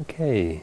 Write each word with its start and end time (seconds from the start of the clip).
Okay. 0.00 0.62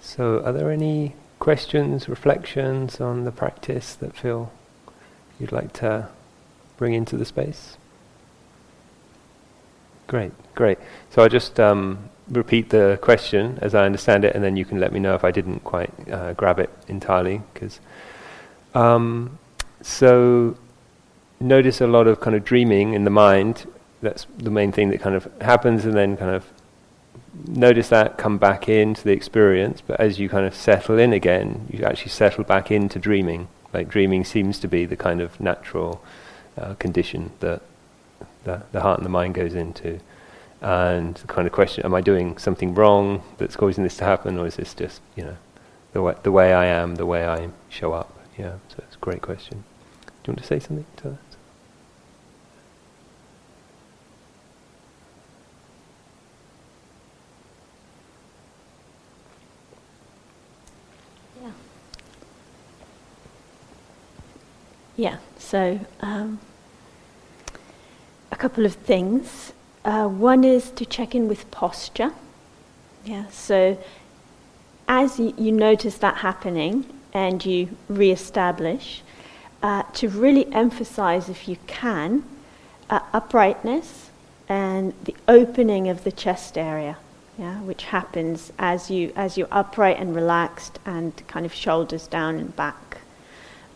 So, 0.00 0.42
are 0.44 0.52
there 0.52 0.70
any 0.70 1.14
questions, 1.38 2.08
reflections 2.08 3.00
on 3.00 3.24
the 3.24 3.32
practice 3.32 3.94
that 3.94 4.16
feel 4.16 4.52
you'd 5.38 5.52
like 5.52 5.72
to 5.74 6.08
bring 6.76 6.94
into 6.94 7.16
the 7.16 7.24
space? 7.24 7.76
Great, 10.06 10.32
great. 10.54 10.78
So 11.10 11.22
I'll 11.22 11.28
just 11.28 11.58
um, 11.58 12.10
repeat 12.30 12.70
the 12.70 12.98
question 13.00 13.58
as 13.62 13.74
I 13.74 13.84
understand 13.84 14.24
it, 14.24 14.34
and 14.34 14.44
then 14.44 14.56
you 14.56 14.64
can 14.64 14.78
let 14.78 14.92
me 14.92 15.00
know 15.00 15.14
if 15.14 15.24
I 15.24 15.30
didn't 15.30 15.60
quite 15.60 15.92
uh, 16.10 16.34
grab 16.34 16.58
it 16.58 16.70
entirely. 16.88 17.40
Because 17.52 17.80
um, 18.74 19.38
so 19.80 20.56
notice 21.40 21.80
a 21.80 21.86
lot 21.86 22.06
of 22.06 22.20
kind 22.20 22.36
of 22.36 22.44
dreaming 22.44 22.94
in 22.94 23.04
the 23.04 23.10
mind. 23.10 23.66
That's 24.02 24.26
the 24.38 24.50
main 24.50 24.72
thing 24.72 24.90
that 24.90 25.00
kind 25.00 25.14
of 25.14 25.28
happens, 25.40 25.84
and 25.84 25.94
then 25.94 26.16
kind 26.16 26.34
of 26.34 26.44
notice 27.46 27.88
that 27.88 28.18
come 28.18 28.38
back 28.38 28.68
into 28.68 29.02
the 29.04 29.12
experience. 29.12 29.80
But 29.80 30.00
as 30.00 30.18
you 30.18 30.28
kind 30.28 30.46
of 30.46 30.54
settle 30.54 30.98
in 30.98 31.12
again, 31.12 31.68
you 31.70 31.84
actually 31.84 32.10
settle 32.10 32.44
back 32.44 32.70
into 32.70 32.98
dreaming. 32.98 33.48
Like 33.72 33.88
dreaming 33.88 34.24
seems 34.24 34.58
to 34.60 34.68
be 34.68 34.84
the 34.84 34.96
kind 34.96 35.20
of 35.20 35.40
natural 35.40 36.02
uh, 36.56 36.74
condition 36.74 37.32
that 37.40 37.62
the, 38.44 38.62
the 38.72 38.80
heart 38.80 38.98
and 38.98 39.04
the 39.04 39.10
mind 39.10 39.34
goes 39.34 39.54
into. 39.54 40.00
And 40.60 41.16
the 41.16 41.26
kind 41.26 41.46
of 41.46 41.52
question, 41.52 41.84
am 41.84 41.94
I 41.94 42.00
doing 42.00 42.38
something 42.38 42.74
wrong 42.74 43.22
that's 43.36 43.56
causing 43.56 43.84
this 43.84 43.96
to 43.98 44.04
happen, 44.04 44.38
or 44.38 44.46
is 44.46 44.56
this 44.56 44.72
just, 44.72 45.02
you 45.14 45.24
know, 45.24 45.36
the 45.92 46.00
way, 46.00 46.14
the 46.22 46.32
way 46.32 46.54
I 46.54 46.64
am, 46.64 46.94
the 46.94 47.04
way 47.04 47.26
I 47.26 47.50
show 47.68 47.92
up? 47.92 48.18
Yeah, 48.38 48.54
so 48.68 48.76
it's 48.78 48.96
a 48.96 48.98
great 48.98 49.20
question. 49.20 49.64
Do 50.22 50.30
you 50.30 50.32
want 50.32 50.38
to 50.38 50.46
say 50.46 50.58
something 50.58 50.86
to 50.96 51.10
that? 51.10 51.18
Yeah. 61.42 61.50
Yeah, 64.96 65.18
so 65.38 65.80
um, 66.00 66.38
a 68.30 68.36
couple 68.36 68.64
of 68.64 68.74
things. 68.74 69.52
Uh, 69.84 70.06
one 70.08 70.44
is 70.44 70.70
to 70.72 70.86
check 70.86 71.14
in 71.14 71.28
with 71.28 71.50
posture. 71.50 72.12
Yeah, 73.04 73.28
so 73.28 73.76
as 74.88 75.18
you, 75.18 75.34
you 75.36 75.52
notice 75.52 75.98
that 75.98 76.18
happening 76.18 76.86
and 77.12 77.44
you 77.44 77.76
re-establish, 77.88 79.02
uh, 79.62 79.82
to 79.94 80.08
really 80.08 80.52
emphasize, 80.52 81.28
if 81.28 81.48
you 81.48 81.56
can, 81.66 82.24
uh, 82.90 83.00
uprightness 83.12 84.10
and 84.48 84.92
the 85.04 85.16
opening 85.26 85.88
of 85.88 86.04
the 86.04 86.12
chest 86.12 86.58
area, 86.58 86.98
yeah, 87.38 87.60
which 87.62 87.84
happens 87.84 88.52
as 88.58 88.90
you 88.90 89.12
as 89.16 89.38
you're 89.38 89.48
upright 89.50 89.98
and 89.98 90.14
relaxed 90.14 90.78
and 90.84 91.26
kind 91.26 91.46
of 91.46 91.54
shoulders 91.54 92.06
down 92.06 92.36
and 92.36 92.54
back. 92.54 92.98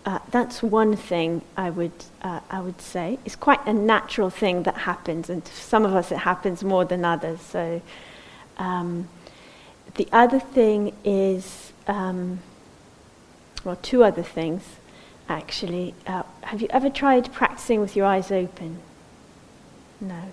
Uh, 0.08 0.18
that's 0.30 0.62
one 0.62 0.96
thing 0.96 1.42
I 1.54 1.68
would, 1.68 1.92
uh, 2.22 2.40
I 2.48 2.62
would 2.62 2.80
say. 2.80 3.18
It's 3.26 3.36
quite 3.36 3.60
a 3.66 3.74
natural 3.74 4.30
thing 4.30 4.62
that 4.62 4.74
happens, 4.74 5.28
and 5.28 5.46
some 5.48 5.84
of 5.84 5.94
us 5.94 6.10
it 6.10 6.16
happens 6.16 6.64
more 6.64 6.86
than 6.86 7.04
others. 7.04 7.42
So, 7.42 7.82
um, 8.56 9.06
the 9.96 10.08
other 10.10 10.40
thing 10.40 10.94
is, 11.04 11.74
um, 11.86 12.38
well, 13.64 13.76
two 13.82 14.02
other 14.02 14.22
things 14.22 14.62
actually. 15.28 15.94
Uh, 16.06 16.22
have 16.40 16.62
you 16.62 16.68
ever 16.70 16.88
tried 16.88 17.30
practicing 17.34 17.78
with 17.78 17.94
your 17.94 18.06
eyes 18.06 18.30
open? 18.30 18.78
No. 20.00 20.32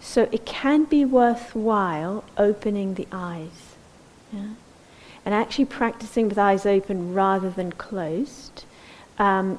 So 0.00 0.28
it 0.30 0.44
can 0.44 0.84
be 0.84 1.06
worthwhile 1.06 2.24
opening 2.36 2.92
the 2.92 3.08
eyes. 3.10 3.74
Yeah? 4.30 4.48
And 5.24 5.34
actually 5.34 5.64
practicing 5.64 6.28
with 6.28 6.36
eyes 6.36 6.66
open 6.66 7.14
rather 7.14 7.48
than 7.48 7.72
closed 7.72 8.64
um, 9.18 9.58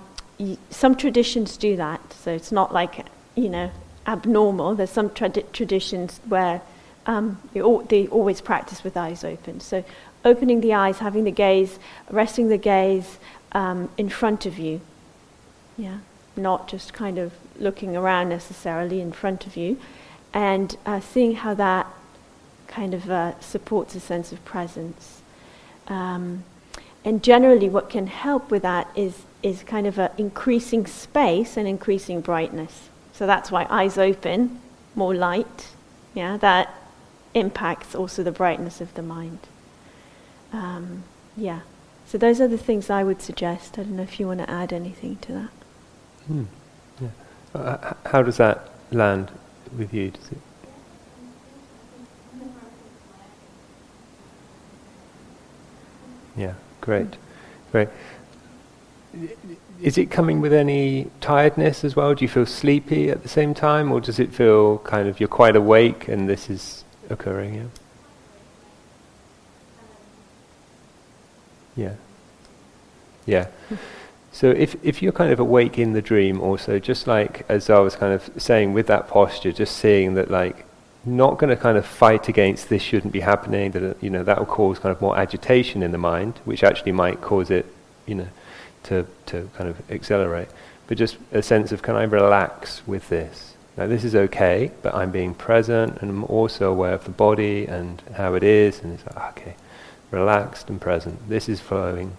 some 0.70 0.96
traditions 0.96 1.58
do 1.58 1.76
that, 1.76 2.14
so 2.14 2.32
it's 2.32 2.52
not 2.52 2.74
like, 2.74 3.06
you 3.36 3.50
know, 3.50 3.72
abnormal. 4.08 4.76
There's 4.76 4.90
some 4.90 5.10
trad- 5.10 5.52
traditions 5.52 6.20
where 6.28 6.62
um, 7.06 7.40
they 7.54 8.08
always 8.08 8.42
practice 8.42 8.84
with 8.84 8.96
eyes 8.96 9.24
open. 9.24 9.60
So 9.60 9.84
opening 10.24 10.62
the 10.62 10.74
eyes, 10.74 11.00
having 11.00 11.24
the 11.24 11.32
gaze, 11.32 11.80
resting 12.10 12.50
the 12.50 12.58
gaze 12.58 13.18
um, 13.52 13.90
in 13.98 14.10
front 14.10 14.46
of 14.46 14.58
you. 14.58 14.82
Yeah, 15.78 16.00
not 16.36 16.68
just 16.68 16.94
kind 16.94 17.18
of 17.18 17.34
looking 17.58 17.96
around 17.96 18.30
necessarily 18.30 19.02
in 19.02 19.12
front 19.12 19.46
of 19.46 19.58
you, 19.58 19.78
and 20.34 20.76
uh, 20.86 21.00
seeing 21.00 21.36
how 21.36 21.54
that 21.56 21.88
kind 22.68 22.94
of 22.94 23.10
uh, 23.10 23.40
supports 23.40 23.96
a 23.96 24.00
sense 24.00 24.32
of 24.32 24.44
presence. 24.46 25.22
Um, 25.88 26.44
and 27.06 27.24
generally, 27.24 27.70
what 27.70 27.90
can 27.90 28.08
help 28.08 28.52
with 28.52 28.62
that 28.64 28.90
is 28.96 29.24
is 29.42 29.64
kind 29.64 29.88
of 29.88 29.98
a 29.98 30.12
increasing 30.18 30.86
space 30.86 31.56
and 31.56 31.68
increasing 31.68 32.20
brightness. 32.20 32.90
So 33.14 33.26
that's 33.26 33.52
why 33.52 33.66
eyes 33.70 33.98
open, 33.98 34.60
more 34.96 35.16
light. 35.16 35.70
Yeah, 36.14 36.38
that 36.38 36.74
impacts 37.34 37.96
also 37.96 38.24
the 38.24 38.32
brightness 38.32 38.82
of 38.82 38.94
the 38.96 39.02
mind. 39.02 39.40
Um, 40.52 41.04
yeah. 41.38 41.62
So 42.06 42.18
those 42.18 42.42
are 42.42 42.48
the 42.48 42.58
things 42.58 42.90
I 42.90 43.04
would 43.04 43.22
suggest. 43.22 43.78
I 43.78 43.84
don't 43.84 43.96
know 43.96 44.04
if 44.04 44.20
you 44.20 44.28
want 44.28 44.40
to 44.40 44.50
add 44.50 44.74
anything 44.74 45.18
to 45.18 45.32
that. 45.34 45.50
Hmm. 46.28 46.44
Yeah. 47.00 47.10
Uh, 47.54 47.94
how 48.08 48.24
does 48.24 48.38
that 48.38 48.70
land 48.92 49.32
with 49.78 49.94
you? 49.94 50.12
Does 50.12 50.32
it? 50.32 50.38
Yeah. 56.36 56.54
Great. 56.90 57.16
Great 57.72 57.90
is 59.82 59.98
it 59.98 60.12
coming 60.12 60.42
with 60.42 60.54
any 60.54 61.10
tiredness 61.22 61.84
as 61.84 61.96
well? 61.96 62.14
Do 62.14 62.24
you 62.24 62.30
feel 62.30 62.46
sleepy 62.46 63.10
at 63.10 63.24
the 63.24 63.30
same 63.30 63.54
time, 63.54 63.92
or 63.92 64.02
does 64.02 64.20
it 64.20 64.34
feel 64.34 64.80
kind 64.80 65.08
of 65.08 65.20
you're 65.20 65.30
quite 65.30 65.56
awake 65.56 66.08
and 66.08 66.30
this 66.30 66.50
is 66.50 66.84
occurring? 67.10 67.56
Yeah. 67.56 67.64
Yeah. 71.76 71.96
Yeah. 73.26 73.78
So 74.32 74.50
if 74.50 74.76
if 74.84 75.02
you're 75.02 75.12
kind 75.12 75.32
of 75.32 75.40
awake 75.40 75.80
in 75.80 75.94
the 75.94 76.02
dream, 76.02 76.42
also 76.42 76.78
just 76.80 77.08
like 77.08 77.46
as 77.48 77.70
I 77.70 77.80
was 77.80 77.96
kind 77.96 78.14
of 78.14 78.30
saying 78.38 78.74
with 78.74 78.88
that 78.88 79.08
posture, 79.08 79.52
just 79.52 79.78
seeing 79.78 80.16
that 80.16 80.30
like 80.30 80.66
not 81.06 81.38
going 81.38 81.50
to 81.50 81.62
kind 81.62 81.78
of 81.78 81.86
fight 81.86 82.28
against 82.28 82.70
this 82.70 82.82
shouldn't 82.82 83.14
be 83.14 83.22
happening. 83.22 83.72
That 83.72 83.98
you 84.02 84.10
know 84.10 84.24
that 84.24 84.38
will 84.40 84.46
cause 84.46 84.80
kind 84.80 84.96
of 84.96 85.02
more 85.02 85.18
agitation 85.18 85.82
in 85.84 85.92
the 85.92 85.98
mind, 85.98 86.40
which 86.46 86.64
actually 86.64 86.92
might 86.92 87.22
cause 87.22 87.50
it, 87.50 87.66
you 88.06 88.16
know 88.16 88.28
to, 88.84 89.06
to 89.28 89.50
kind 89.56 89.70
of 89.70 89.92
accelerate, 89.92 90.50
but 90.88 90.98
just 90.98 91.18
a 91.32 91.42
sense 91.42 91.72
of 91.72 91.82
can 91.82 91.96
I 91.96 92.04
relax 92.04 92.86
with 92.88 93.10
this? 93.10 93.54
Now, 93.78 93.88
this 93.88 94.04
is 94.04 94.16
okay, 94.16 94.72
but 94.82 94.94
I'm 94.94 95.12
being 95.12 95.34
present 95.34 96.02
and 96.02 96.10
I'm 96.10 96.24
also 96.26 96.70
aware 96.70 96.94
of 96.94 97.06
the 97.06 97.12
body 97.12 97.66
and 97.66 98.02
how 98.16 98.34
it 98.34 98.44
is, 98.44 98.82
and 98.82 98.94
it's 98.94 99.06
like, 99.06 99.38
okay, 99.38 99.56
relaxed 100.12 100.70
and 100.70 100.82
present. 100.82 101.30
This 101.30 101.48
is 101.48 101.62
flowing, 101.62 102.18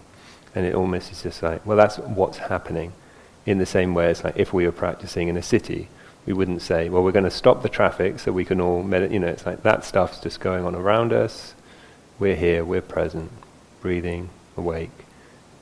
and 0.55 0.65
it 0.65 0.73
almost 0.73 1.11
is 1.11 1.21
just 1.21 1.43
like, 1.43 1.63
well, 1.65 1.77
that's 1.77 1.97
what's 1.97 2.37
happening. 2.37 2.93
In 3.43 3.57
the 3.57 3.65
same 3.65 3.95
way 3.95 4.11
as 4.11 4.23
like 4.23 4.37
if 4.37 4.53
we 4.53 4.65
were 4.65 4.71
practicing 4.71 5.27
in 5.27 5.35
a 5.35 5.41
city, 5.41 5.89
we 6.25 6.33
wouldn't 6.33 6.61
say, 6.61 6.89
well, 6.89 7.03
we're 7.03 7.11
going 7.11 7.25
to 7.25 7.31
stop 7.31 7.63
the 7.63 7.69
traffic 7.69 8.19
so 8.19 8.31
we 8.31 8.45
can 8.45 8.61
all 8.61 8.83
meditate. 8.83 9.13
You 9.13 9.19
know, 9.19 9.27
it's 9.27 9.45
like 9.45 9.63
that 9.63 9.83
stuff's 9.83 10.19
just 10.19 10.39
going 10.39 10.65
on 10.65 10.75
around 10.75 11.13
us. 11.13 11.55
We're 12.19 12.35
here, 12.35 12.63
we're 12.63 12.81
present, 12.81 13.31
breathing, 13.81 14.29
awake 14.57 15.05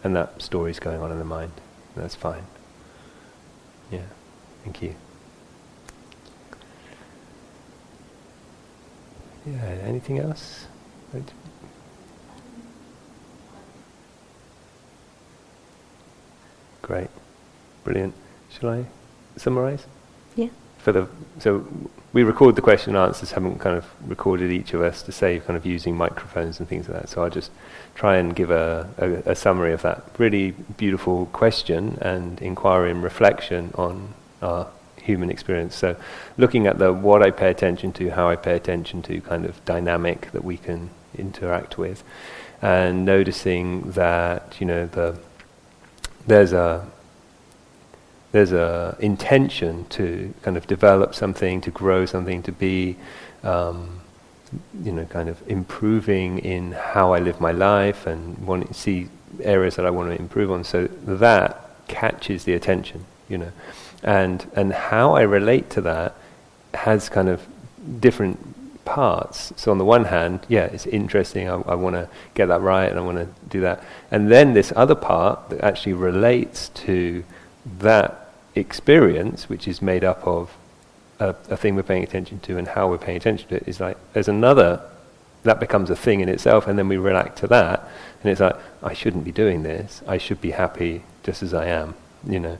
and 0.03 0.16
that 0.16 0.42
story's 0.42 0.80
going 0.80 1.02
on 1.02 1.12
in 1.12 1.19
the 1.19 1.25
mind. 1.25 1.52
That's 1.96 2.16
fine. 2.16 2.44
Yeah, 3.92 4.06
thank 4.64 4.81
you. 4.81 4.96
Yeah, 9.46 9.64
anything 9.84 10.19
else? 10.19 10.68
Great, 16.81 17.10
brilliant. 17.84 18.13
Shall 18.50 18.69
I 18.69 18.86
summarize? 19.38 19.86
For 20.80 20.92
the 20.92 21.08
so 21.40 21.66
we 22.12 22.24
record 22.24 22.56
the 22.56 22.62
question 22.62 22.96
and 22.96 23.06
answers, 23.06 23.31
haven't 23.31 23.60
kind 23.60 23.78
of 23.78 23.86
recorded 24.08 24.52
each 24.52 24.74
of 24.74 24.81
us 24.81 25.04
to 25.04 25.12
save 25.12 25.46
kind 25.46 25.56
of 25.56 25.66
using 25.66 25.96
microphones 25.96 26.60
and 26.60 26.68
things 26.68 26.90
like 26.90 27.02
that. 27.02 27.10
So 27.10 27.24
I'll 27.24 27.30
just 27.30 27.52
try 27.94 28.18
and 28.18 28.36
give 28.36 28.50
a, 28.50 28.90
a, 28.98 29.31
a 29.31 29.36
summary 29.36 29.74
of 29.74 29.84
that 29.84 30.04
really 30.18 30.52
beautiful 30.78 31.28
question 31.28 32.00
and 32.02 32.42
inquiry 32.42 32.90
and 32.90 33.04
reflection 33.04 33.72
on 33.76 34.14
our 34.42 34.68
human 35.04 35.30
experience. 35.30 35.76
So 35.76 35.96
looking 36.38 36.66
at 36.66 36.80
the 36.80 36.92
what 36.92 37.22
I 37.22 37.30
pay 37.30 37.52
attention 37.52 37.92
to, 37.94 38.10
how 38.10 38.30
I 38.30 38.36
pay 38.36 38.56
attention 38.56 39.02
to 39.04 39.22
kind 39.22 39.46
of 39.46 39.64
dynamic 39.66 40.32
that 40.32 40.44
we 40.44 40.58
can 40.58 40.90
interact 41.18 41.78
with, 41.78 42.04
and 42.62 43.06
noticing 43.06 43.92
that, 43.92 44.56
you 44.60 44.66
know, 44.66 44.88
the 44.88 45.18
there's 46.25 46.54
a 46.54 46.88
there's 48.31 48.52
a 48.52 48.96
intention 49.00 49.86
to 49.90 50.34
kind 50.44 50.58
of 50.58 50.68
develop 50.68 51.16
something, 51.16 51.62
to 51.62 51.72
grow 51.72 52.06
something, 52.06 52.44
to 52.44 52.52
be 52.52 52.98
um, 53.44 54.02
you 54.84 54.92
know, 54.92 55.06
kind 55.06 55.30
of 55.30 55.42
improving 55.48 56.40
in 56.40 56.72
how 56.72 57.14
I 57.14 57.20
live 57.20 57.40
my 57.40 57.52
life 57.52 58.08
and 58.08 58.38
want 58.40 58.68
to 58.68 58.74
see 58.74 59.10
areas 59.42 59.76
that 59.76 59.86
I 59.86 59.90
want 59.90 60.10
to 60.10 60.20
improve 60.20 60.52
on. 60.52 60.64
So 60.64 60.88
that 60.88 61.70
catches 61.88 62.44
the 62.44 62.54
attention, 62.54 63.06
you 63.28 63.38
know, 63.38 63.52
and 64.04 64.46
and 64.56 64.74
how 64.74 65.14
I 65.14 65.22
relate 65.22 65.70
to 65.72 65.82
that 65.82 66.16
has 66.74 67.10
kind 67.10 67.30
of 67.30 67.46
different 68.00 68.40
parts. 68.86 69.54
So 69.56 69.72
on 69.72 69.78
the 69.78 69.86
one 69.86 70.06
hand, 70.06 70.40
yeah, 70.48 70.66
it's 70.66 70.88
interesting. 70.88 71.48
I, 71.48 71.56
I 71.62 71.75
want 71.75 71.96
to 71.96 72.10
get 72.34 72.48
that 72.48 72.62
right, 72.62 72.90
and 72.90 72.98
I 72.98 73.02
want 73.02 73.18
to 73.18 73.28
do 73.50 73.62
that. 73.62 73.84
And 74.10 74.32
then 74.32 74.54
this 74.54 74.74
other 74.75 74.96
part 74.96 75.50
that 75.50 75.62
actually 75.62 75.94
relates 75.94 76.70
to 76.70 77.24
that 77.66 78.32
experience, 78.56 79.50
which 79.50 79.68
is 79.68 79.82
made 79.82 80.04
up 80.04 80.26
of 80.26 80.56
a, 81.20 81.30
a, 81.50 81.58
thing 81.58 81.76
we're 81.76 81.84
paying 81.84 82.04
attention 82.04 82.40
to 82.42 82.58
and 82.58 82.68
how 82.68 82.90
we're 82.90 82.98
paying 82.98 83.18
attention 83.18 83.48
to 83.50 83.56
it, 83.56 83.64
is 83.68 83.80
like 83.80 83.98
there's 84.14 84.28
another 84.28 84.82
that 85.44 85.60
becomes 85.60 85.90
a 85.90 85.96
thing 85.96 86.20
in 86.20 86.30
itself, 86.30 86.68
and 86.68 86.78
then 86.78 86.88
we 86.88 86.98
react 86.98 87.38
to 87.40 87.48
that, 87.48 87.88
and 88.22 88.32
it's 88.32 88.42
like 88.42 88.56
I 88.84 88.94
shouldn't 88.94 89.24
be 89.24 89.32
doing 89.32 89.64
this. 89.64 90.02
I 90.08 90.18
should 90.18 90.42
be 90.42 90.52
happy 90.52 91.04
just 91.24 91.44
as 91.44 91.54
I 91.54 91.68
am, 91.68 91.96
you 92.28 92.40
know. 92.40 92.58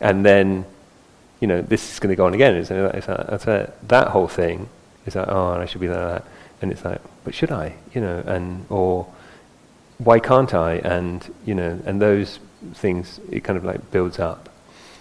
And 0.00 0.24
then, 0.24 0.66
you 1.40 1.48
know, 1.48 1.62
this 1.62 1.92
is 1.92 1.98
going 1.98 2.10
to 2.10 2.16
go 2.16 2.26
on 2.26 2.34
again. 2.34 2.54
It's, 2.54 2.70
like, 2.70 2.94
it's 2.94 3.46
like, 3.46 3.88
that 3.88 4.08
whole 4.08 4.28
thing 4.28 4.68
is 5.06 5.16
like, 5.16 5.28
oh, 5.28 5.52
I 5.52 5.64
should 5.64 5.80
be 5.80 5.88
like 5.88 5.96
that, 5.96 6.24
and 6.60 6.70
it's 6.70 6.84
like, 6.84 7.00
but 7.24 7.34
should 7.34 7.50
I, 7.50 7.74
you 7.94 8.00
know, 8.00 8.22
and 8.26 8.66
or 8.68 9.06
why 9.98 10.20
can't 10.20 10.54
I, 10.54 10.74
and 10.76 11.34
you 11.44 11.54
know, 11.54 11.80
and 11.84 12.00
those 12.00 12.38
things 12.74 13.20
it 13.30 13.44
kind 13.44 13.56
of 13.56 13.64
like 13.64 13.90
builds 13.90 14.18
up. 14.18 14.48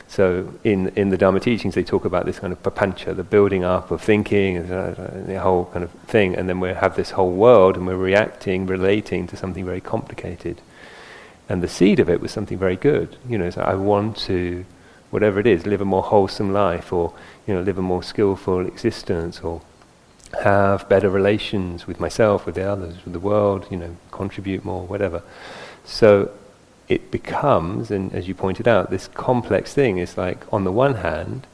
So 0.07 0.53
in, 0.63 0.89
in 0.89 1.09
the 1.09 1.17
Dharma 1.17 1.39
teachings, 1.41 1.75
they 1.75 1.83
talk 1.83 2.05
about 2.05 2.25
this 2.25 2.39
kind 2.39 2.53
of 2.53 2.63
papancha, 2.63 3.13
the 3.15 3.23
building 3.23 3.63
up 3.65 3.91
of 3.91 4.01
thinking, 4.01 4.55
and 4.55 5.27
the 5.27 5.39
whole 5.41 5.65
kind 5.65 5.83
of 5.83 5.91
thing, 6.07 6.35
and 6.35 6.47
then 6.47 6.59
we 6.59 6.69
have 6.69 6.95
this 6.95 7.11
whole 7.11 7.31
world, 7.31 7.75
and 7.75 7.85
we're 7.85 7.97
reacting, 7.97 8.65
relating 8.65 9.27
to 9.27 9.35
something 9.35 9.65
very 9.65 9.81
complicated. 9.81 10.61
And 11.49 11.61
the 11.61 11.67
seed 11.67 11.99
of 11.99 12.09
it 12.09 12.21
was 12.21 12.31
something 12.31 12.57
very 12.57 12.77
good. 12.77 13.17
You 13.27 13.37
know, 13.37 13.49
so 13.49 13.61
I 13.61 13.75
want 13.75 14.17
to, 14.27 14.65
whatever 15.11 15.39
it 15.39 15.47
is, 15.47 15.65
live 15.65 15.81
a 15.81 15.85
more 15.85 16.03
wholesome 16.03 16.53
life, 16.53 16.93
or 16.93 17.13
you 17.45 17.53
know, 17.53 17.61
live 17.61 17.77
a 17.77 17.81
more 17.81 18.01
skillful 18.01 18.65
existence, 18.65 19.41
or 19.41 19.61
have 20.43 20.87
better 20.89 21.09
relations 21.09 21.87
with 21.87 21.99
myself, 21.99 22.45
with 22.45 22.55
the 22.55 22.69
others, 22.69 22.95
with 23.03 23.13
the 23.13 23.19
world. 23.19 23.67
You 23.69 23.77
know, 23.77 23.97
contribute 24.11 24.65
more, 24.65 24.85
whatever. 24.85 25.23
So 25.85 26.31
it 26.87 27.11
becomes, 27.11 27.91
and 27.91 28.13
as 28.13 28.27
you 28.27 28.35
pointed 28.35 28.67
out, 28.67 28.89
this 28.89 29.07
complex 29.09 29.73
thing 29.73 29.97
is 29.97 30.17
like, 30.17 30.51
on 30.53 30.63
the 30.63 30.71
one 30.71 30.95
hand, 30.95 31.47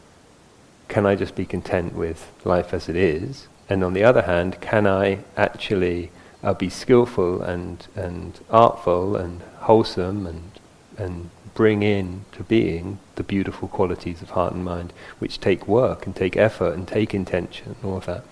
can 0.87 1.05
I 1.05 1.15
just 1.15 1.35
be 1.35 1.45
content 1.45 1.93
with 1.93 2.31
life 2.43 2.73
as 2.73 2.87
it 2.87 2.95
is? 2.95 3.47
And 3.69 3.83
on 3.83 3.93
the 3.93 4.03
other 4.03 4.23
hand, 4.23 4.61
can 4.61 4.85
I 4.85 5.19
actually 5.35 6.11
uh, 6.43 6.53
be 6.53 6.69
skillful 6.69 7.41
and, 7.41 7.87
and 7.95 8.39
artful 8.49 9.15
and 9.15 9.41
wholesome 9.61 10.27
and, 10.27 10.51
and 10.97 11.29
bring 11.53 11.81
in 11.81 12.25
to 12.33 12.43
being 12.43 12.99
the 13.15 13.23
beautiful 13.23 13.67
qualities 13.67 14.21
of 14.21 14.31
heart 14.31 14.53
and 14.53 14.63
mind, 14.63 14.91
which 15.19 15.39
take 15.39 15.67
work 15.67 16.05
and 16.05 16.15
take 16.15 16.35
effort 16.35 16.73
and 16.73 16.87
take 16.87 17.13
intention 17.13 17.75
and 17.75 17.91
all 17.91 17.97
of 17.97 18.05
that. 18.05 18.23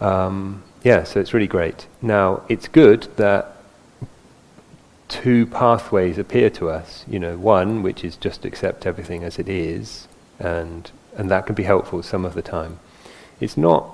Um, 0.00 0.62
yeah, 0.82 1.04
so 1.04 1.20
it's 1.20 1.34
really 1.34 1.46
great. 1.46 1.86
Now, 2.02 2.42
it's 2.48 2.68
good 2.68 3.08
that 3.16 3.56
two 5.08 5.46
pathways 5.46 6.18
appear 6.18 6.50
to 6.50 6.68
us. 6.70 7.04
You 7.08 7.18
know, 7.18 7.36
one 7.36 7.82
which 7.82 8.04
is 8.04 8.16
just 8.16 8.44
accept 8.44 8.86
everything 8.86 9.24
as 9.24 9.38
it 9.38 9.48
is, 9.48 10.08
and 10.38 10.90
and 11.16 11.30
that 11.30 11.46
can 11.46 11.54
be 11.54 11.62
helpful 11.62 12.02
some 12.02 12.24
of 12.24 12.34
the 12.34 12.42
time. 12.42 12.78
It's 13.40 13.56
not 13.56 13.90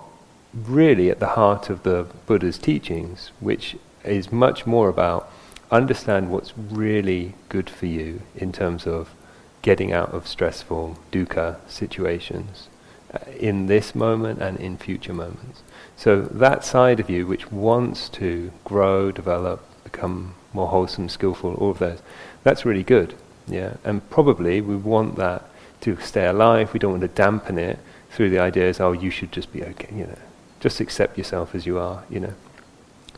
really 0.55 1.11
at 1.11 1.21
the 1.21 1.29
heart 1.29 1.71
of 1.71 1.83
the 1.83 2.07
Buddha's 2.27 2.59
teachings, 2.59 3.31
which 3.41 3.77
is 4.05 4.33
much 4.33 4.67
more 4.67 4.89
about 4.89 5.31
understand 5.71 6.31
what's 6.31 6.53
really 6.57 7.35
good 7.49 7.71
for 7.71 7.87
you 7.87 8.21
in 8.37 8.53
terms 8.53 8.87
of 8.87 9.15
getting 9.63 9.93
out 9.93 10.11
of 10.11 10.29
stressful 10.29 10.99
dukkha 11.11 11.57
situations 11.69 12.69
Uh, 13.12 13.19
in 13.38 13.67
this 13.67 13.94
moment 13.94 14.41
and 14.41 14.59
in 14.59 14.76
future 14.79 15.12
moments. 15.12 15.62
So 15.97 16.23
that 16.23 16.64
side 16.64 16.99
of 16.99 17.11
you 17.11 17.26
which 17.26 17.53
wants 17.53 18.09
to 18.11 18.50
grow, 18.64 19.12
develop, 19.12 19.62
become 19.85 20.35
more 20.55 20.69
wholesome, 20.69 21.09
skillful, 21.09 21.55
all 21.55 21.73
of 21.73 21.79
those. 21.79 22.00
That's 22.43 22.64
really 22.64 22.82
good. 22.82 23.14
Yeah, 23.47 23.75
and 23.85 24.09
probably 24.09 24.61
we 24.61 24.76
want 24.76 25.17
that 25.17 25.49
to 25.82 25.97
stay 26.00 26.26
alive. 26.26 26.73
We 26.73 26.79
don't 26.79 26.93
want 26.93 27.03
to 27.03 27.09
dampen 27.09 27.59
it 27.59 27.79
through 28.12 28.31
the 28.31 28.38
ideas, 28.38 28.79
oh, 28.81 28.93
you 28.93 29.11
should 29.11 29.32
just 29.32 29.53
be 29.53 29.65
okay. 29.65 29.88
You 29.94 30.06
know, 30.06 30.19
just 30.61 30.81
accept 30.81 31.19
yourself 31.19 31.55
as 31.55 31.67
you 31.67 31.79
are. 31.79 32.05
You 32.11 32.20
know, 32.20 32.35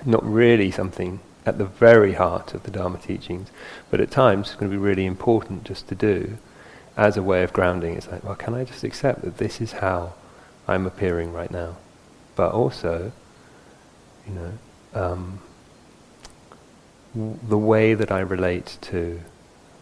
not 0.04 0.24
really 0.24 0.70
something 0.70 1.20
at 1.44 1.58
the 1.58 1.66
very 1.66 2.14
heart 2.14 2.54
of 2.54 2.62
the 2.62 2.70
Dharma 2.70 2.98
teachings, 2.98 3.48
but 3.90 4.00
at 4.00 4.10
times 4.10 4.48
it's 4.48 4.56
going 4.56 4.70
to 4.70 4.76
be 4.76 4.82
really 4.82 5.04
important 5.04 5.64
just 5.64 5.88
to 5.88 5.94
do 5.94 6.38
as 6.96 7.16
a 7.16 7.22
way 7.22 7.42
of 7.42 7.52
grounding. 7.52 7.96
It's 7.96 8.08
like, 8.08 8.24
well, 8.24 8.34
can 8.34 8.54
I 8.54 8.64
just 8.64 8.84
accept 8.84 9.22
that 9.22 9.38
this 9.38 9.60
is 9.60 9.72
how 9.72 10.14
I'm 10.68 10.86
appearing 10.86 11.32
right 11.32 11.50
now, 11.50 11.76
but 12.36 12.52
also, 12.52 13.12
you 14.26 14.34
know. 14.34 14.52
Um, 14.94 15.40
the 17.14 17.58
way 17.58 17.94
that 17.94 18.10
I 18.10 18.20
relate 18.20 18.78
to 18.82 19.20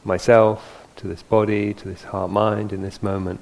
myself, 0.04 0.86
to 0.96 1.08
this 1.08 1.22
body, 1.22 1.72
to 1.74 1.88
this 1.88 2.04
heart 2.04 2.30
mind 2.30 2.72
in 2.72 2.82
this 2.82 3.02
moment 3.02 3.40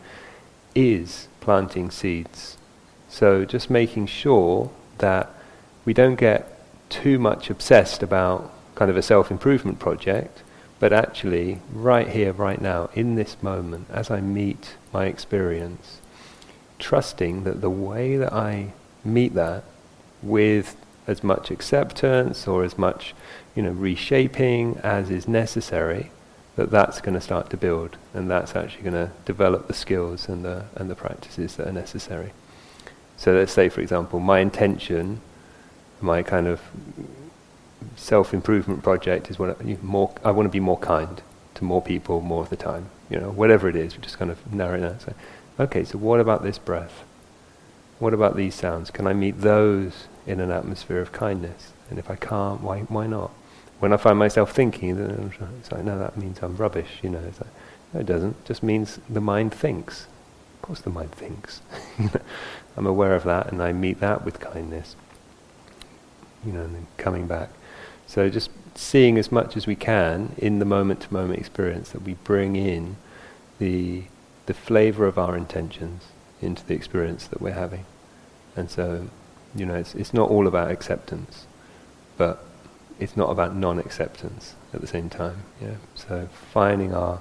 is 0.75 1.29
planting 1.41 1.91
seeds. 1.91 2.57
So 3.09 3.45
just 3.45 3.69
making 3.69 4.07
sure 4.07 4.71
that 4.99 5.31
we 5.85 5.93
don't 5.93 6.15
get 6.15 6.57
too 6.89 7.19
much 7.19 7.51
obsessed 7.51 8.03
about 8.03 8.53
kind 8.75 8.91
of 8.91 8.97
a 8.97 9.03
self 9.03 9.31
improvement 9.31 9.81
project, 9.81 10.43
but 10.81 10.95
actually, 10.95 11.61
right 11.73 12.09
here, 12.09 12.33
right 12.33 12.61
now, 12.61 12.89
in 12.95 13.15
this 13.15 13.37
moment, 13.43 13.87
as 13.91 14.11
I 14.11 14.21
meet 14.21 14.77
my 14.93 15.05
experience, 15.05 16.01
trusting 16.79 17.45
that 17.45 17.61
the 17.61 17.71
way 17.71 18.17
that 18.17 18.33
I 18.33 18.73
meet 19.05 19.35
that 19.35 19.63
with 20.23 20.77
as 21.07 21.23
much 21.23 21.51
acceptance 21.51 22.49
or 22.49 22.65
as 22.65 22.79
much 22.79 23.15
you 23.55 23.63
know, 23.63 23.71
reshaping 23.71 24.79
as 24.83 25.11
is 25.11 25.29
necessary, 25.29 26.11
that 26.57 26.71
that's 26.71 27.01
going 27.03 27.15
to 27.15 27.21
start 27.21 27.51
to 27.51 27.59
build, 27.59 27.99
and 28.15 28.31
that's 28.31 28.57
actually 28.57 28.83
going 28.83 28.95
to 28.95 29.11
develop 29.27 29.67
the 29.67 29.75
skills 29.75 30.29
and 30.29 30.45
the 30.45 30.65
and 30.77 30.91
the 30.91 30.95
practices 30.95 31.57
that 31.57 31.69
are 31.69 31.73
necessary. 31.73 32.33
So 33.19 33.35
let's 33.35 33.53
say, 33.53 33.69
for 33.69 33.83
example, 33.83 34.19
my 34.19 34.39
intention, 34.39 35.21
my 36.01 36.23
kind 36.23 36.47
of 36.47 36.63
self-improvement 37.97 38.83
project 38.83 39.31
is 39.31 39.39
what 39.39 39.61
I, 39.61 39.77
more. 39.83 40.15
I 40.25 40.31
want 40.31 40.47
to 40.47 40.51
be 40.51 40.61
more 40.61 40.79
kind 40.79 41.23
to 41.55 41.65
more 41.65 41.83
people 41.83 42.21
more 42.21 42.43
of 42.43 42.51
the 42.51 42.57
time. 42.57 42.91
You 43.09 43.19
know, 43.21 43.31
whatever 43.31 43.69
it 43.69 43.77
is, 43.77 43.97
we 43.97 44.03
just 44.03 44.19
kind 44.19 44.31
of 44.31 44.53
narrow 44.53 44.77
it 44.77 44.81
down. 44.81 45.01
So, 45.01 45.15
okay, 45.59 45.85
so 45.85 45.99
what 45.99 46.21
about 46.21 46.43
this 46.43 46.59
breath? 46.59 47.05
What 47.99 48.15
about 48.15 48.37
these 48.37 48.55
sounds? 48.55 48.91
Can 48.91 49.07
I 49.07 49.13
meet 49.13 49.41
those 49.41 50.07
in 50.27 50.41
an 50.41 50.51
atmosphere 50.51 51.01
of 51.01 51.13
kindness? 51.13 51.73
And 51.91 51.99
if 51.99 52.11
I 52.11 52.17
can't, 52.17 52.63
why 52.63 52.81
why 52.81 53.07
not? 53.07 53.33
when 53.81 53.95
I 53.95 53.97
find 53.97 54.19
myself 54.19 54.53
thinking, 54.53 54.99
it's 55.59 55.73
like, 55.73 55.85
no, 55.85 55.99
that 55.99 56.17
means 56.17 56.39
I'm 56.43 56.57
rubbish, 56.57 56.99
you 57.03 57.09
know. 57.09 57.21
It's 57.27 57.41
like, 57.41 57.51
no, 57.93 58.01
it 58.01 58.07
doesn't. 58.07 58.37
It 58.43 58.45
just 58.45 58.63
means 58.63 59.01
the 59.09 59.23
mind 59.23 59.53
thinks. 59.53 60.07
Of 60.57 60.63
course 60.63 60.81
the 60.81 60.91
mind 60.91 61.13
thinks. 61.13 61.63
I'm 62.77 62.87
aware 62.87 63.15
of 63.15 63.25
that 63.25 63.51
and 63.51 63.63
I 63.63 63.73
meet 63.73 63.99
that 64.01 64.25
with 64.25 64.39
kindness. 64.39 64.97
You 66.45 66.53
know, 66.53 66.63
and 66.63 66.75
then 66.75 66.87
coming 66.99 67.27
back. 67.27 67.49
So 68.11 68.29
just 68.29 68.51
seeing 68.75 69.19
as 69.19 69.31
much 69.31 69.57
as 69.57 69.69
we 69.69 69.77
can 69.77 70.35
in 70.37 70.59
the 70.59 70.65
moment 70.65 71.03
to 71.03 71.13
moment 71.13 71.39
experience 71.39 71.91
that 71.91 72.03
we 72.03 72.15
bring 72.15 72.57
in 72.57 72.97
the 73.61 74.03
the 74.47 74.55
flavor 74.55 75.07
of 75.07 75.17
our 75.17 75.37
intentions 75.37 76.09
into 76.43 76.67
the 76.67 76.75
experience 76.75 77.29
that 77.29 77.41
we're 77.41 77.53
having. 77.53 77.85
And 78.57 78.69
so, 78.69 79.07
you 79.55 79.65
know, 79.65 79.77
it's 79.77 79.95
it's 79.95 80.13
not 80.13 80.29
all 80.29 80.49
about 80.49 80.73
acceptance, 80.73 81.47
but 82.19 82.45
it's 82.99 83.17
not 83.17 83.31
about 83.31 83.55
non-acceptance 83.55 84.57
at 84.75 84.81
the 84.81 84.89
same 84.89 85.09
time. 85.09 85.45
Yeah. 85.63 85.77
So 85.95 86.29
finding 86.53 86.93
our 86.93 87.21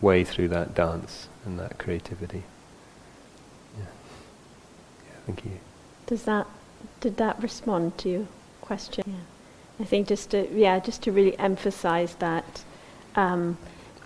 way 0.00 0.24
through 0.24 0.48
that 0.48 0.74
dance 0.74 1.28
and 1.44 1.58
that 1.58 1.76
creativity. 1.76 2.44
Yeah. 3.76 3.84
yeah 5.04 5.16
thank 5.26 5.44
you. 5.44 5.58
Does 6.06 6.22
that 6.22 6.46
did 7.00 7.18
that 7.18 7.42
respond 7.42 7.98
to 7.98 8.08
your 8.08 8.26
question? 8.62 9.04
Yeah. 9.06 9.26
I 9.80 9.84
think 9.84 10.08
just 10.08 10.30
to 10.30 10.48
yeah 10.52 10.78
just 10.78 11.02
to 11.02 11.12
really 11.12 11.38
emphasize 11.38 12.14
that. 12.16 12.64
Um, 13.16 13.58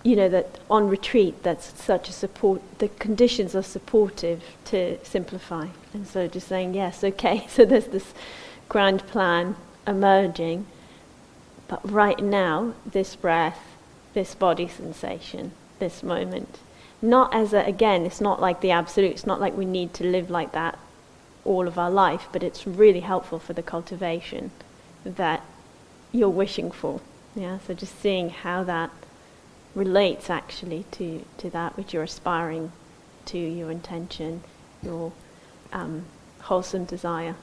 you 0.03 0.15
know 0.15 0.29
that 0.29 0.59
on 0.69 0.87
retreat 0.87 1.41
that's 1.41 1.81
such 1.81 2.09
a 2.09 2.11
support 2.11 2.61
the 2.77 2.89
conditions 2.89 3.55
are 3.55 3.63
supportive 3.63 4.43
to 4.65 5.03
simplify 5.03 5.65
and 5.95 6.07
so 6.07 6.27
just 6.27 6.47
saying 6.47 6.75
yes 6.75 7.03
okay 7.03 7.43
so 7.49 7.65
there's 7.65 7.87
this 7.87 8.13
grand 8.69 8.99
plan 9.07 9.55
emerging 9.87 10.67
but 11.67 11.89
right 11.89 12.19
now, 12.19 12.73
this 12.85 13.15
breath, 13.15 13.59
this 14.13 14.35
body 14.35 14.67
sensation, 14.67 15.51
this 15.79 16.03
moment. 16.03 16.59
Not 17.01 17.33
as 17.33 17.53
a, 17.53 17.59
again, 17.59 18.05
it's 18.05 18.21
not 18.21 18.39
like 18.39 18.61
the 18.61 18.71
absolute, 18.71 19.11
it's 19.11 19.25
not 19.25 19.41
like 19.41 19.57
we 19.57 19.65
need 19.65 19.93
to 19.95 20.03
live 20.03 20.29
like 20.29 20.51
that 20.51 20.77
all 21.43 21.67
of 21.67 21.77
our 21.77 21.91
life, 21.91 22.27
but 22.31 22.43
it's 22.43 22.65
really 22.65 23.01
helpful 23.01 23.39
for 23.39 23.53
the 23.53 23.63
cultivation 23.63 24.51
that 25.03 25.43
you're 26.15 26.29
wishing 26.29 26.71
for. 26.71 27.01
Yeah, 27.35 27.59
so 27.67 27.73
just 27.73 27.99
seeing 27.99 28.29
how 28.29 28.63
that 28.63 28.91
relates 29.73 30.29
actually 30.29 30.85
to, 30.91 31.25
to 31.37 31.49
that 31.49 31.75
which 31.75 31.93
you're 31.93 32.03
aspiring 32.03 32.71
to, 33.25 33.37
your 33.37 33.71
intention, 33.71 34.41
your 34.81 35.11
um, 35.73 36.05
wholesome 36.41 36.85
desire. 36.85 37.35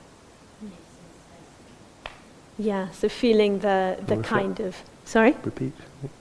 Yeah, 2.59 2.91
so 2.91 3.09
feeling 3.09 3.59
the, 3.61 3.99
the 4.07 4.19
kind 4.19 4.61
of. 4.61 4.76
Sorry? 5.05 5.35
Repeat. 5.43 5.73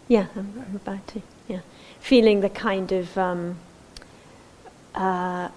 Yeah, 0.08 0.28
I'm, 0.36 0.66
I'm 0.68 0.76
about 0.76 1.08
to. 1.10 1.22
Yeah. 1.48 1.60
Feeling 2.00 2.42
the 2.42 2.50
kind 2.50 2.92
of. 2.92 3.18
Um, 3.18 3.58
uh, 4.96 5.50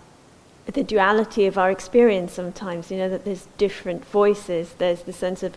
the 0.66 0.82
duality 0.82 1.46
of 1.46 1.58
our 1.58 1.70
experience 1.70 2.32
sometimes, 2.32 2.90
you 2.90 2.96
know, 2.96 3.08
that 3.08 3.24
there's 3.24 3.46
different 3.58 4.04
voices. 4.06 4.74
There's 4.78 5.02
the 5.02 5.12
sense 5.12 5.42
of, 5.42 5.56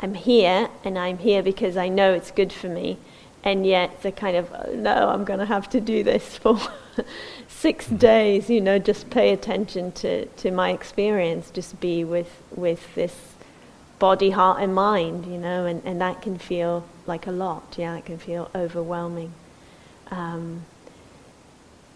I'm 0.00 0.14
here, 0.14 0.70
and 0.82 0.98
I'm 0.98 1.18
here 1.18 1.42
because 1.42 1.76
I 1.76 1.88
know 1.88 2.14
it's 2.14 2.30
good 2.30 2.52
for 2.52 2.68
me. 2.68 2.96
And 3.44 3.66
yet, 3.66 4.02
the 4.02 4.12
kind 4.12 4.36
of, 4.36 4.50
oh, 4.52 4.74
no, 4.74 5.08
I'm 5.08 5.24
going 5.24 5.38
to 5.38 5.46
have 5.46 5.68
to 5.70 5.80
do 5.80 6.02
this 6.02 6.36
for 6.38 6.58
six 7.48 7.86
days, 7.86 8.48
you 8.48 8.60
know, 8.60 8.78
just 8.78 9.10
pay 9.10 9.32
attention 9.32 9.92
to, 9.92 10.24
to 10.26 10.50
my 10.50 10.70
experience, 10.70 11.50
just 11.50 11.78
be 11.80 12.04
with, 12.04 12.42
with 12.50 12.94
this 12.94 13.14
body, 13.98 14.30
heart, 14.30 14.62
and 14.62 14.74
mind, 14.74 15.26
you 15.26 15.36
know, 15.36 15.66
and, 15.66 15.82
and 15.84 16.00
that 16.00 16.22
can 16.22 16.38
feel 16.38 16.86
like 17.06 17.26
a 17.26 17.30
lot, 17.30 17.74
yeah, 17.78 17.96
it 17.96 18.06
can 18.06 18.18
feel 18.18 18.50
overwhelming. 18.54 19.32
Um, 20.10 20.64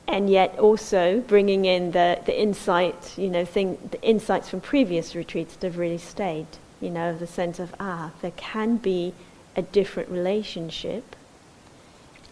and 0.06 0.28
yet 0.28 0.58
also 0.58 1.20
bringing 1.20 1.64
in 1.64 1.92
the, 1.92 2.20
the 2.26 2.38
insight, 2.38 3.16
you 3.16 3.30
know, 3.30 3.44
thing, 3.46 3.78
the 3.90 4.00
insights 4.02 4.50
from 4.50 4.60
previous 4.60 5.14
retreats 5.14 5.56
that 5.56 5.66
have 5.66 5.78
really 5.78 5.98
stayed, 5.98 6.46
you 6.84 6.90
know, 6.90 7.16
the 7.16 7.26
sense 7.26 7.58
of, 7.58 7.74
ah, 7.80 8.12
there 8.20 8.32
can 8.32 8.76
be 8.76 9.14
a 9.56 9.62
different 9.62 10.08
relationship, 10.08 11.16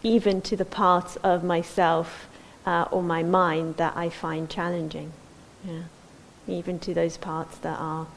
even 0.03 0.41
to 0.41 0.55
the 0.55 0.65
parts 0.65 1.15
of 1.17 1.43
myself 1.43 2.27
uh, 2.65 2.85
or 2.91 3.01
my 3.01 3.23
mind 3.23 3.77
that 3.77 3.97
I 3.97 4.09
find 4.09 4.49
challenging. 4.49 5.11
Yeah. 5.65 5.83
Even 6.47 6.79
to 6.79 6.93
those 6.93 7.17
parts 7.17 7.57
that 7.59 7.79
are, 7.79 8.07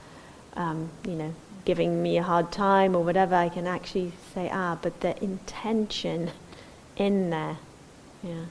um, 0.54 0.90
you 1.04 1.14
know, 1.14 1.34
giving 1.64 2.02
me 2.02 2.18
a 2.18 2.22
hard 2.22 2.52
time 2.52 2.94
or 2.94 3.02
whatever, 3.02 3.34
I 3.34 3.48
can 3.48 3.66
actually 3.66 4.12
say, 4.34 4.50
ah, 4.52 4.78
but 4.80 5.00
the 5.00 5.22
intention 5.22 6.30
in 6.96 7.30
there, 7.30 7.58
yeah 8.22 8.44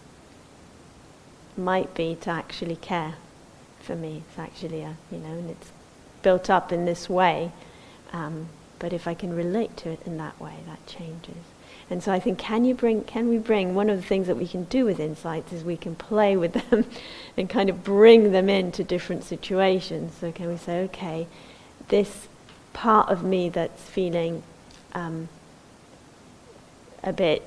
might 1.57 1.93
be 1.93 2.15
to 2.21 2.29
actually 2.29 2.75
care 2.75 3.15
for 3.79 3.95
me. 3.95 4.23
It's 4.27 4.39
actually 4.39 4.81
a, 4.81 4.95
you 5.11 5.19
know, 5.19 5.29
and 5.29 5.49
it's 5.49 5.71
built 6.21 6.49
up 6.49 6.71
in 6.71 6.85
this 6.85 7.09
way. 7.09 7.51
Um, 8.15 8.47
but 8.79 8.93
if 8.93 9.07
I 9.07 9.13
can 9.13 9.35
relate 9.35 9.75
to 9.77 9.89
it 9.89 9.99
in 10.05 10.17
that 10.17 10.39
way, 10.39 10.55
that 10.67 10.85
changes. 10.87 11.43
And 11.89 12.01
so 12.01 12.13
I 12.13 12.19
think, 12.19 12.39
can 12.39 12.63
you 12.63 12.73
bring, 12.73 13.03
can 13.03 13.27
we 13.27 13.37
bring, 13.37 13.75
one 13.75 13.89
of 13.89 13.97
the 13.97 14.07
things 14.07 14.27
that 14.27 14.37
we 14.37 14.47
can 14.47 14.63
do 14.65 14.85
with 14.85 14.99
insights 15.01 15.51
is 15.51 15.63
we 15.65 15.75
can 15.75 15.95
play 15.95 16.37
with 16.37 16.53
them 16.69 16.85
and 17.35 17.49
kind 17.49 17.69
of 17.69 17.83
bring 17.83 18.31
them 18.31 18.49
into 18.49 18.85
different 18.85 19.25
situations. 19.25 20.13
So 20.19 20.31
can 20.31 20.47
we 20.47 20.57
say, 20.57 20.83
okay, 20.85 21.27
this 21.89 22.29
part 22.71 23.09
of 23.09 23.23
me 23.23 23.49
that's 23.49 23.81
feeling 23.83 24.43
um, 24.93 25.27
a 27.03 27.11
bit 27.11 27.43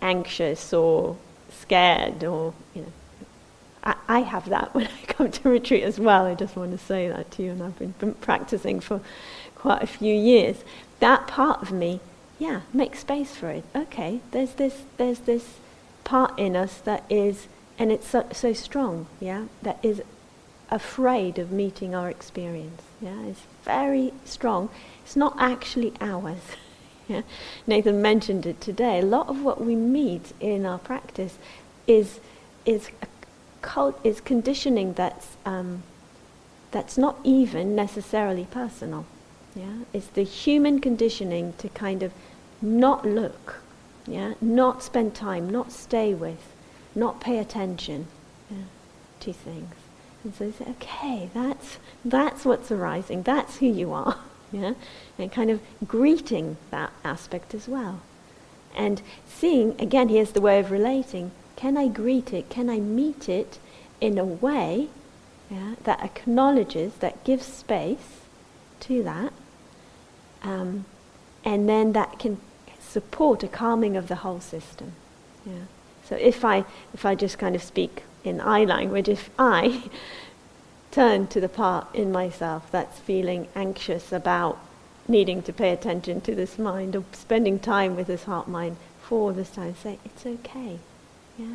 anxious 0.00 0.72
or 0.72 1.16
scared 1.50 2.24
or, 2.24 2.54
you 2.74 2.82
know, 2.82 2.92
I, 4.08 4.20
have 4.20 4.48
that 4.48 4.74
when 4.74 4.86
I 4.86 5.06
come 5.06 5.30
to 5.30 5.48
retreat 5.48 5.82
as 5.82 5.98
well. 5.98 6.26
I 6.26 6.34
just 6.34 6.56
want 6.56 6.72
to 6.72 6.78
say 6.78 7.08
that 7.08 7.30
to 7.32 7.42
you, 7.42 7.50
and 7.52 7.62
I've 7.62 7.78
been, 7.78 7.94
been 7.98 8.14
practicing 8.14 8.80
for 8.80 9.00
quite 9.54 9.82
a 9.82 9.86
few 9.86 10.14
years. 10.14 10.64
That 11.00 11.26
part 11.26 11.62
of 11.62 11.72
me, 11.72 12.00
yeah, 12.38 12.62
make 12.72 12.96
space 12.96 13.34
for 13.34 13.50
it. 13.50 13.64
Okay, 13.74 14.20
there's 14.30 14.52
this, 14.54 14.82
there's 14.96 15.20
this 15.20 15.54
part 16.04 16.38
in 16.38 16.56
us 16.56 16.78
that 16.78 17.04
is, 17.08 17.48
and 17.78 17.92
it's 17.92 18.08
so, 18.08 18.26
so 18.32 18.52
strong, 18.52 19.06
yeah, 19.20 19.46
that 19.62 19.78
is 19.82 20.02
afraid 20.70 21.38
of 21.38 21.52
meeting 21.52 21.94
our 21.94 22.08
experience. 22.08 22.82
Yeah, 23.00 23.20
it's 23.22 23.42
very 23.64 24.12
strong. 24.24 24.70
It's 25.04 25.16
not 25.16 25.36
actually 25.38 25.92
ours. 26.00 26.38
Yeah? 27.08 27.22
Nathan 27.66 28.00
mentioned 28.00 28.46
it 28.46 28.60
today. 28.60 29.00
A 29.00 29.04
lot 29.04 29.28
of 29.28 29.42
what 29.42 29.60
we 29.60 29.74
meet 29.74 30.32
in 30.38 30.64
our 30.64 30.78
practice 30.78 31.36
is 31.88 32.20
is 32.64 32.90
cult, 33.62 33.98
is 34.04 34.20
conditioning 34.20 34.92
that's 34.92 35.36
um, 35.46 35.82
that's 36.70 36.98
not 36.98 37.18
even 37.22 37.74
necessarily 37.74 38.46
personal. 38.50 39.04
Yeah, 39.54 39.84
it's 39.92 40.06
the 40.06 40.22
human 40.24 40.80
conditioning 40.80 41.52
to 41.58 41.68
kind 41.68 42.02
of 42.02 42.12
not 42.60 43.04
look, 43.04 43.56
yeah, 44.06 44.34
not 44.40 44.82
spend 44.82 45.14
time, 45.14 45.48
not 45.50 45.72
stay 45.72 46.14
with, 46.14 46.52
not 46.94 47.20
pay 47.20 47.38
attention 47.38 48.06
yeah, 48.50 48.64
to 49.20 49.32
things. 49.32 49.74
And 50.24 50.34
so 50.34 50.50
say, 50.52 50.70
okay, 50.70 51.30
that's 51.34 51.78
that's 52.04 52.44
what's 52.44 52.70
arising. 52.70 53.22
That's 53.22 53.58
who 53.58 53.66
you 53.66 53.92
are. 53.92 54.16
Yeah, 54.54 54.74
and 55.18 55.32
kind 55.32 55.50
of 55.50 55.62
greeting 55.88 56.58
that 56.70 56.92
aspect 57.04 57.54
as 57.54 57.66
well. 57.66 58.02
And 58.76 59.00
seeing, 59.26 59.74
again, 59.80 60.10
here's 60.10 60.32
the 60.32 60.42
way 60.42 60.58
of 60.58 60.70
relating. 60.70 61.30
Can 61.62 61.76
I 61.76 61.86
greet 61.86 62.32
it? 62.32 62.50
Can 62.50 62.68
I 62.68 62.80
meet 62.80 63.28
it 63.28 63.60
in 64.00 64.18
a 64.18 64.24
way 64.24 64.88
yeah, 65.48 65.76
that 65.84 66.02
acknowledges, 66.02 66.94
that 66.94 67.22
gives 67.22 67.46
space 67.46 68.22
to 68.80 69.04
that? 69.04 69.32
Um, 70.42 70.86
and 71.44 71.68
then 71.68 71.92
that 71.92 72.18
can 72.18 72.40
support 72.80 73.44
a 73.44 73.48
calming 73.48 73.96
of 73.96 74.08
the 74.08 74.16
whole 74.16 74.40
system. 74.40 74.94
Yeah. 75.46 75.66
So 76.04 76.16
if 76.16 76.44
I, 76.44 76.64
if 76.94 77.06
I 77.06 77.14
just 77.14 77.38
kind 77.38 77.54
of 77.54 77.62
speak 77.62 78.02
in 78.24 78.40
I 78.40 78.64
language, 78.64 79.08
if 79.08 79.30
I 79.38 79.84
turn 80.90 81.28
to 81.28 81.40
the 81.40 81.48
part 81.48 81.86
in 81.94 82.10
myself 82.10 82.72
that's 82.72 82.98
feeling 82.98 83.46
anxious 83.54 84.10
about 84.10 84.58
needing 85.06 85.42
to 85.42 85.52
pay 85.52 85.70
attention 85.70 86.22
to 86.22 86.34
this 86.34 86.58
mind 86.58 86.96
or 86.96 87.04
spending 87.12 87.60
time 87.60 87.94
with 87.94 88.08
this 88.08 88.24
heart 88.24 88.48
mind 88.48 88.78
for 89.00 89.32
this 89.32 89.50
time, 89.50 89.76
say, 89.76 90.00
it's 90.04 90.26
okay. 90.26 90.80
Yeah? 91.38 91.54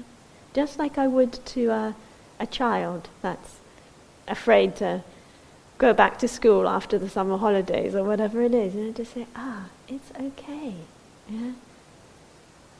Just 0.53 0.79
like 0.79 0.98
I 0.98 1.07
would 1.07 1.34
to 1.48 1.67
a, 1.67 1.96
a 2.39 2.48
child 2.48 3.10
that's 3.22 3.57
afraid 4.27 4.75
to 4.77 5.03
go 5.77 5.93
back 5.93 6.17
to 6.19 6.27
school 6.27 6.67
after 6.67 6.98
the 6.98 7.10
summer 7.10 7.38
holidays 7.38 7.93
or 7.96 8.03
whatever 8.03 8.41
it 8.41 8.53
is, 8.53 8.74
you 8.74 8.86
know, 8.86 8.91
just 8.91 9.13
say, 9.13 9.27
ah, 9.36 9.65
it's 9.88 10.12
okay. 10.19 10.74
Yeah? 11.29 11.51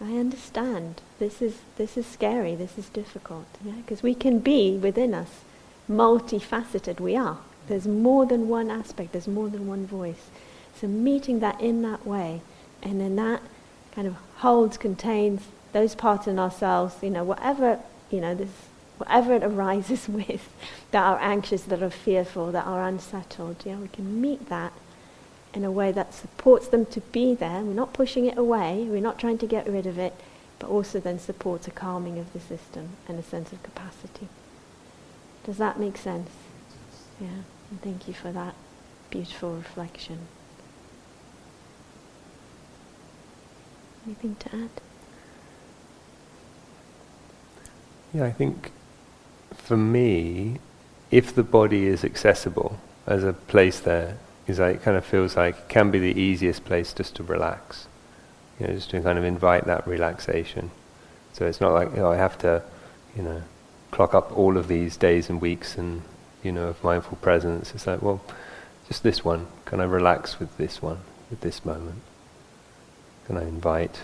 I 0.02 0.18
understand. 0.18 1.02
This 1.20 1.42
is, 1.42 1.60
this 1.78 1.98
is 1.98 2.06
scary. 2.06 2.56
This 2.56 2.78
is 2.78 2.90
difficult. 2.90 3.48
Yeah? 3.64 3.74
Because 3.74 4.04
we 4.04 4.16
can 4.16 4.40
be 4.40 4.78
within 4.78 5.14
us 5.14 5.42
multifaceted 5.90 7.00
we 7.00 7.16
are. 7.16 7.38
There's 7.68 7.88
more 7.88 8.26
than 8.26 8.48
one 8.48 8.70
aspect, 8.70 9.12
there's 9.12 9.28
more 9.28 9.50
than 9.50 9.68
one 9.68 9.86
voice. 9.86 10.30
So 10.80 10.88
meeting 10.88 11.40
that 11.40 11.60
in 11.60 11.82
that 11.82 12.06
way, 12.06 12.42
and 12.82 13.02
then 13.02 13.16
that 13.16 13.42
kind 13.94 14.08
of 14.08 14.16
holds, 14.38 14.78
contains 14.78 15.42
those 15.74 15.96
parts 15.96 16.28
in 16.28 16.40
ourselves, 16.40 16.96
you 17.02 17.10
know, 17.10 17.24
whatever, 17.24 17.80
you 18.10 18.22
know, 18.22 18.36
this, 18.36 18.50
whatever 18.98 19.34
it 19.34 19.44
arises 19.44 20.08
with, 20.10 20.50
that 20.92 21.04
are 21.04 21.20
anxious, 21.20 21.64
that 21.64 21.84
are 21.84 21.90
fearful, 21.90 22.52
that 22.52 22.66
are 22.66 22.88
unsettled, 22.88 23.58
yeah, 23.66 23.76
we 23.76 23.88
can 23.88 24.20
meet 24.22 24.50
that 24.50 24.74
in 25.54 25.64
a 25.64 25.72
way 25.72 25.92
that 25.92 26.14
supports 26.14 26.68
them 26.68 26.86
to 26.86 27.02
be 27.02 27.34
there. 27.34 27.62
We're 27.62 27.74
not 27.74 27.94
pushing 27.94 28.26
it 28.26 28.38
away, 28.38 28.86
we're 28.90 29.02
not 29.02 29.20
trying 29.20 29.38
to 29.40 29.48
get 29.48 29.68
rid 29.68 29.86
of 29.86 29.98
it, 29.98 30.14
but 30.60 30.70
also 30.70 31.00
then 31.00 31.20
supports 31.20 31.68
a 31.68 31.72
calming 31.72 32.18
of 32.20 32.32
the 32.34 32.40
system 32.40 32.90
and 33.08 33.20
a 33.20 33.24
sense 33.24 33.52
of 33.52 33.62
capacity. 33.64 34.28
Does 35.46 35.58
that 35.58 35.80
make 35.80 35.98
sense? 35.98 36.30
Yeah, 37.20 37.44
and 37.72 37.82
thank 37.82 38.08
you 38.08 38.14
for 38.14 38.32
that 38.32 38.54
beautiful 39.10 39.56
reflection. 39.56 40.20
Anything 44.06 44.36
to 44.40 44.56
add? 44.56 44.70
Yeah, 48.18 48.26
I 48.26 48.32
think 48.32 48.72
for 49.54 49.78
me, 49.78 50.58
if 51.12 51.36
the 51.36 51.44
body 51.44 51.86
is 51.86 52.04
accessible 52.04 52.80
as 53.06 53.24
a 53.24 53.34
place 53.34 53.80
there, 53.80 54.18
is 54.48 54.58
like, 54.58 54.78
it 54.78 54.82
kind 54.82 54.98
of 54.98 55.06
feels 55.06 55.36
like 55.36 55.56
it 55.56 55.70
can 55.70 55.92
be 55.92 56.00
the 56.00 56.20
easiest 56.20 56.66
place 56.66 56.94
just 56.94 57.16
to 57.18 57.24
relax. 57.24 57.88
You 58.60 58.66
know, 58.66 58.74
just 58.74 58.90
to 58.90 59.02
kind 59.02 59.20
of 59.20 59.24
invite 59.24 59.66
that 59.66 59.86
relaxation. 59.86 60.72
So 61.34 61.46
it's 61.46 61.62
not 61.62 61.74
like, 61.74 61.92
you 61.92 61.98
know, 61.98 62.12
I 62.12 62.16
have 62.16 62.40
to, 62.40 62.64
you 63.16 63.22
know, 63.22 63.44
clock 63.92 64.16
up 64.16 64.36
all 64.36 64.58
of 64.58 64.68
these 64.68 64.98
days 64.98 65.30
and 65.30 65.40
weeks 65.40 65.78
and 65.78 66.02
you 66.42 66.52
know 66.52 66.70
of 66.70 66.84
mindful 66.84 67.18
presence. 67.18 67.76
It's 67.76 67.86
like, 67.86 68.02
well, 68.02 68.20
just 68.88 69.04
this 69.04 69.24
one. 69.24 69.46
Can 69.66 69.80
I 69.80 69.84
relax 69.84 70.40
with 70.40 70.58
this 70.58 70.82
one, 70.82 71.02
with 71.30 71.42
this 71.42 71.64
moment? 71.64 72.02
Can 73.28 73.38
I 73.38 73.44
invite 73.44 74.00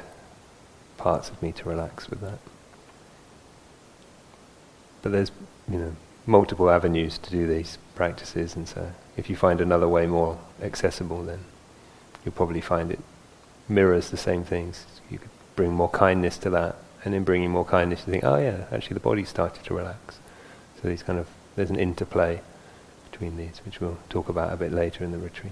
parts 0.98 1.32
of 1.32 1.42
me 1.42 1.52
to 1.54 1.68
relax 1.68 2.12
with 2.12 2.22
that? 2.22 2.38
But 5.04 5.12
there's, 5.12 5.32
you 5.70 5.78
know, 5.78 5.96
multiple 6.26 6.72
avenues 6.72 7.20
to 7.20 7.30
do 7.30 7.46
these 7.46 7.78
practices, 7.94 8.56
and 8.56 8.68
so 8.68 8.92
if 9.16 9.30
you 9.30 9.36
find 9.36 9.62
another 9.62 9.88
way 9.88 10.08
more 10.08 10.40
accessible, 10.62 11.22
then 11.24 11.42
you'll 12.26 12.34
probably 12.34 12.62
find 12.62 12.92
it 12.92 13.00
mirrors 13.70 14.10
the 14.10 14.18
same 14.18 14.44
things. 14.44 14.86
You 15.12 15.20
could 15.20 15.30
bring 15.56 15.74
more 15.74 15.90
kindness 15.90 16.38
to 16.40 16.50
that, 16.50 16.78
and 17.06 17.14
in 17.14 17.24
bringing 17.24 17.52
more 17.52 17.66
kindness, 17.66 18.04
you 18.08 18.14
think, 18.14 18.24
oh 18.24 18.38
yeah, 18.38 18.66
actually 18.72 18.96
the 18.96 19.02
body 19.02 19.24
started 19.24 19.64
to 19.66 19.74
relax. 19.76 20.20
So 20.82 20.88
these 20.88 21.04
kind 21.04 21.20
of 21.20 21.28
there's 21.56 21.70
an 21.70 21.80
interplay 21.80 22.42
between 23.12 23.38
these, 23.38 23.62
which 23.66 23.80
we'll 23.80 24.00
talk 24.10 24.30
about 24.30 24.52
a 24.52 24.58
bit 24.58 24.72
later 24.72 25.04
in 25.04 25.12
the 25.12 25.20
retreat. 25.20 25.52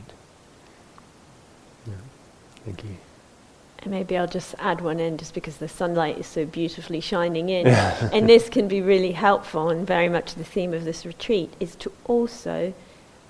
Yeah. 1.85 1.93
Thank 2.65 2.83
you. 2.83 2.97
And 3.83 3.91
maybe 3.91 4.15
I'll 4.17 4.27
just 4.27 4.53
add 4.59 4.81
one 4.81 4.99
in 4.99 5.17
just 5.17 5.33
because 5.33 5.57
the 5.57 5.67
sunlight 5.67 6.19
is 6.19 6.27
so 6.27 6.45
beautifully 6.45 7.01
shining 7.01 7.49
in. 7.49 7.67
and 8.13 8.29
this 8.29 8.47
can 8.47 8.67
be 8.67 8.81
really 8.81 9.13
helpful, 9.13 9.69
and 9.69 9.87
very 9.87 10.09
much 10.09 10.35
the 10.35 10.43
theme 10.43 10.73
of 10.73 10.83
this 10.83 11.05
retreat 11.05 11.51
is 11.59 11.75
to 11.77 11.91
also 12.05 12.73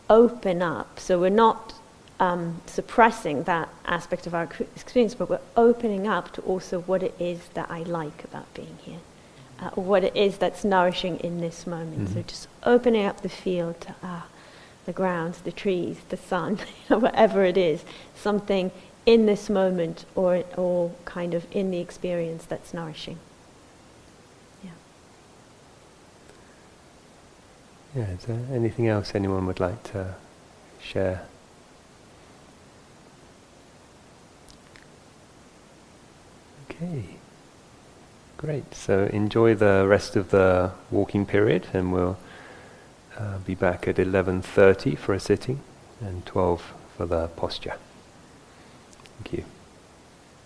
open 0.09 0.61
up. 0.61 0.99
So 0.99 1.19
we're 1.19 1.29
not 1.29 1.73
um, 2.19 2.61
suppressing 2.67 3.43
that 3.43 3.69
aspect 3.85 4.27
of 4.27 4.35
our 4.35 4.43
experience, 4.75 5.15
but 5.15 5.29
we're 5.29 5.39
opening 5.57 6.05
up 6.07 6.31
to 6.33 6.41
also 6.41 6.81
what 6.81 7.01
it 7.01 7.15
is 7.19 7.39
that 7.55 7.71
I 7.71 7.83
like 7.83 8.23
about 8.23 8.53
being 8.53 8.77
here, 8.83 8.99
uh, 9.59 9.71
or 9.75 9.83
what 9.83 10.03
it 10.03 10.15
is 10.15 10.37
that's 10.37 10.63
nourishing 10.63 11.17
in 11.21 11.41
this 11.41 11.65
moment. 11.65 12.09
Mm-hmm. 12.09 12.13
So 12.13 12.21
just 12.21 12.47
opening 12.63 13.05
up 13.05 13.21
the 13.21 13.29
field 13.29 13.81
to 13.81 13.95
ah, 14.03 14.27
the 14.85 14.93
ground, 14.93 15.35
the 15.43 15.51
trees, 15.51 15.97
the 16.09 16.17
sun, 16.17 16.59
whatever 16.89 17.43
it 17.43 17.57
is, 17.57 17.83
something 18.15 18.71
in 19.05 19.25
this 19.25 19.49
moment 19.49 20.05
or, 20.15 20.43
or 20.55 20.91
kind 21.05 21.33
of 21.33 21.45
in 21.51 21.71
the 21.71 21.79
experience 21.79 22.45
that's 22.45 22.73
nourishing. 22.73 23.17
Yeah. 24.63 24.71
Yeah, 27.95 28.09
is 28.11 28.25
there 28.25 28.39
anything 28.53 28.87
else 28.87 29.15
anyone 29.15 29.45
would 29.47 29.59
like 29.59 29.83
to 29.91 30.15
share? 30.81 31.23
Okay. 36.69 37.17
Great. 38.37 38.73
So 38.73 39.03
enjoy 39.13 39.55
the 39.55 39.85
rest 39.87 40.15
of 40.15 40.31
the 40.31 40.71
walking 40.89 41.25
period 41.25 41.67
and 41.73 41.93
we'll 41.93 42.17
uh, 43.17 43.37
be 43.39 43.53
back 43.55 43.87
at 43.87 43.97
11.30 43.97 44.97
for 44.97 45.13
a 45.13 45.19
sitting 45.19 45.59
and 45.99 46.25
12 46.25 46.73
for 46.97 47.05
the 47.05 47.27
posture. 47.27 47.75
Thank 49.23 49.33
you. 49.33 49.60